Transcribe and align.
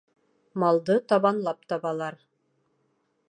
Малды 0.63 0.95
табанлап 1.11 1.69
табалар. 1.73 2.19